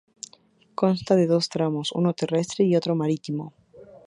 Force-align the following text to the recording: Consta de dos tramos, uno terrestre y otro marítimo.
Consta 0.81 1.13
de 1.15 1.27
dos 1.33 1.49
tramos, 1.53 1.91
uno 1.91 2.11
terrestre 2.15 2.65
y 2.65 2.75
otro 2.75 2.95
marítimo. 2.95 3.53